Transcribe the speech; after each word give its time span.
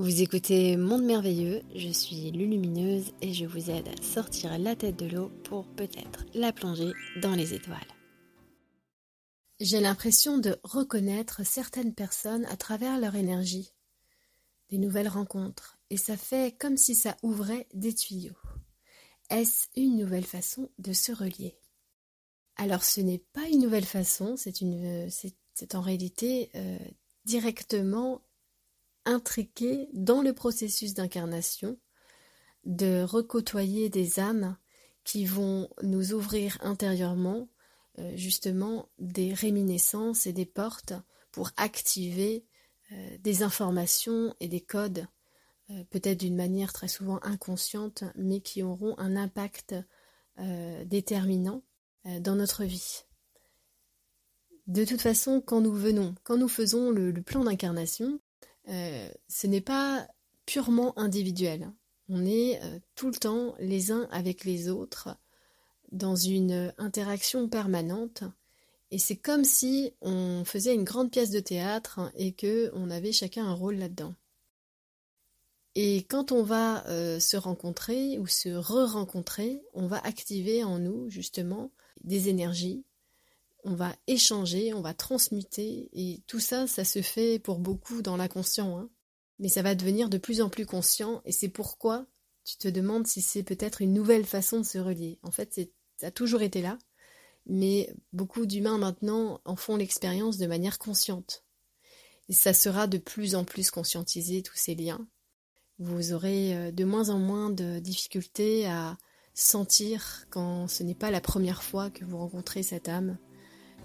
Vous 0.00 0.22
écoutez 0.22 0.78
Monde 0.78 1.04
Merveilleux, 1.04 1.60
je 1.74 1.90
suis 1.90 2.30
Lulumineuse 2.30 3.12
et 3.20 3.34
je 3.34 3.44
vous 3.44 3.68
aide 3.68 3.86
à 3.86 4.02
sortir 4.02 4.58
la 4.58 4.74
tête 4.74 4.96
de 4.96 5.04
l'eau 5.04 5.28
pour 5.44 5.66
peut-être 5.74 6.24
la 6.32 6.54
plonger 6.54 6.92
dans 7.20 7.34
les 7.34 7.52
étoiles. 7.52 7.76
J'ai 9.60 9.78
l'impression 9.78 10.38
de 10.38 10.58
reconnaître 10.64 11.44
certaines 11.44 11.94
personnes 11.94 12.46
à 12.46 12.56
travers 12.56 12.98
leur 12.98 13.14
énergie, 13.14 13.74
des 14.70 14.78
nouvelles 14.78 15.06
rencontres, 15.06 15.76
et 15.90 15.98
ça 15.98 16.16
fait 16.16 16.56
comme 16.58 16.78
si 16.78 16.94
ça 16.94 17.18
ouvrait 17.22 17.68
des 17.74 17.94
tuyaux. 17.94 18.38
Est-ce 19.28 19.66
une 19.76 19.98
nouvelle 19.98 20.24
façon 20.24 20.70
de 20.78 20.94
se 20.94 21.12
relier? 21.12 21.58
Alors 22.56 22.84
ce 22.84 23.02
n'est 23.02 23.22
pas 23.34 23.46
une 23.48 23.60
nouvelle 23.60 23.84
façon, 23.84 24.38
c'est 24.38 24.54
c'est 25.52 25.74
en 25.74 25.82
réalité 25.82 26.48
euh, 26.54 26.78
directement 27.26 28.22
intriqué 29.04 29.88
dans 29.92 30.22
le 30.22 30.32
processus 30.32 30.94
d'incarnation, 30.94 31.78
de 32.64 33.02
recôtoyer 33.02 33.88
des 33.88 34.20
âmes 34.20 34.56
qui 35.04 35.24
vont 35.24 35.68
nous 35.82 36.12
ouvrir 36.12 36.58
intérieurement 36.60 37.48
euh, 37.98 38.16
justement 38.16 38.88
des 38.98 39.34
réminiscences 39.34 40.26
et 40.26 40.32
des 40.32 40.46
portes 40.46 40.92
pour 41.32 41.50
activer 41.56 42.44
euh, 42.92 43.18
des 43.18 43.42
informations 43.42 44.34
et 44.40 44.48
des 44.48 44.60
codes, 44.60 45.06
euh, 45.70 45.84
peut-être 45.90 46.20
d'une 46.20 46.36
manière 46.36 46.72
très 46.72 46.88
souvent 46.88 47.18
inconsciente, 47.22 48.04
mais 48.14 48.40
qui 48.40 48.62
auront 48.62 48.98
un 48.98 49.16
impact 49.16 49.74
déterminant 50.86 51.62
dans 52.20 52.34
notre 52.34 52.64
vie. 52.64 53.02
De 54.66 54.86
toute 54.86 55.02
façon, 55.02 55.42
quand 55.42 55.60
nous 55.60 55.74
venons, 55.74 56.14
quand 56.22 56.38
nous 56.38 56.48
faisons 56.48 56.90
le 56.90 57.12
plan 57.20 57.44
d'incarnation, 57.44 58.20
euh, 58.68 59.08
ce 59.28 59.46
n'est 59.46 59.60
pas 59.60 60.06
purement 60.46 60.98
individuel. 60.98 61.72
On 62.08 62.24
est 62.24 62.60
euh, 62.62 62.78
tout 62.94 63.08
le 63.08 63.14
temps 63.14 63.54
les 63.58 63.92
uns 63.92 64.08
avec 64.10 64.44
les 64.44 64.68
autres 64.68 65.16
dans 65.92 66.16
une 66.16 66.72
interaction 66.78 67.48
permanente 67.48 68.24
et 68.90 68.98
c'est 68.98 69.16
comme 69.16 69.44
si 69.44 69.94
on 70.00 70.44
faisait 70.44 70.74
une 70.74 70.84
grande 70.84 71.10
pièce 71.10 71.30
de 71.30 71.40
théâtre 71.40 72.10
et 72.16 72.32
que 72.32 72.70
on 72.74 72.90
avait 72.90 73.12
chacun 73.12 73.46
un 73.46 73.54
rôle 73.54 73.76
là-dedans. 73.76 74.14
Et 75.76 75.98
quand 76.08 76.32
on 76.32 76.42
va 76.42 76.84
euh, 76.88 77.20
se 77.20 77.36
rencontrer 77.36 78.18
ou 78.18 78.26
se 78.26 78.48
re-rencontrer, 78.48 79.62
on 79.72 79.86
va 79.86 79.98
activer 79.98 80.64
en 80.64 80.80
nous 80.80 81.08
justement 81.08 81.70
des 82.02 82.28
énergies 82.28 82.84
on 83.64 83.74
va 83.74 83.94
échanger, 84.06 84.74
on 84.74 84.80
va 84.80 84.94
transmuter, 84.94 85.88
et 85.92 86.22
tout 86.26 86.40
ça, 86.40 86.66
ça 86.66 86.84
se 86.84 87.02
fait 87.02 87.38
pour 87.38 87.58
beaucoup 87.58 88.02
dans 88.02 88.16
l'inconscient, 88.16 88.78
hein. 88.78 88.90
mais 89.38 89.48
ça 89.48 89.62
va 89.62 89.74
devenir 89.74 90.08
de 90.08 90.18
plus 90.18 90.40
en 90.40 90.48
plus 90.48 90.66
conscient, 90.66 91.22
et 91.24 91.32
c'est 91.32 91.48
pourquoi 91.48 92.06
tu 92.44 92.56
te 92.56 92.68
demandes 92.68 93.06
si 93.06 93.20
c'est 93.20 93.42
peut-être 93.42 93.82
une 93.82 93.92
nouvelle 93.92 94.24
façon 94.24 94.58
de 94.58 94.64
se 94.66 94.78
relier. 94.78 95.18
En 95.22 95.30
fait, 95.30 95.60
ça 95.98 96.06
a 96.06 96.10
toujours 96.10 96.42
été 96.42 96.62
là, 96.62 96.78
mais 97.46 97.94
beaucoup 98.12 98.46
d'humains 98.46 98.78
maintenant 98.78 99.40
en 99.44 99.56
font 99.56 99.76
l'expérience 99.76 100.38
de 100.38 100.46
manière 100.46 100.78
consciente. 100.78 101.44
Et 102.28 102.32
ça 102.32 102.54
sera 102.54 102.86
de 102.86 102.98
plus 102.98 103.34
en 103.34 103.44
plus 103.44 103.70
conscientisé, 103.70 104.42
tous 104.42 104.56
ces 104.56 104.74
liens. 104.74 105.06
Vous 105.78 106.12
aurez 106.12 106.56
euh, 106.56 106.70
de 106.70 106.84
moins 106.84 107.08
en 107.08 107.18
moins 107.18 107.50
de 107.50 107.78
difficultés 107.78 108.66
à 108.66 108.98
sentir 109.34 110.26
quand 110.30 110.68
ce 110.68 110.82
n'est 110.82 110.94
pas 110.94 111.10
la 111.10 111.20
première 111.20 111.62
fois 111.62 111.90
que 111.90 112.04
vous 112.04 112.18
rencontrez 112.18 112.62
cette 112.62 112.88
âme 112.88 113.18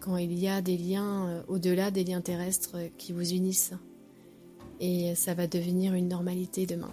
quand 0.00 0.16
il 0.16 0.38
y 0.38 0.48
a 0.48 0.60
des 0.60 0.76
liens 0.76 1.28
euh, 1.28 1.42
au-delà 1.48 1.90
des 1.90 2.04
liens 2.04 2.20
terrestres 2.20 2.76
qui 2.98 3.12
vous 3.12 3.32
unissent. 3.32 3.74
Et 4.80 5.14
ça 5.14 5.34
va 5.34 5.46
devenir 5.46 5.94
une 5.94 6.08
normalité 6.08 6.66
demain. 6.66 6.92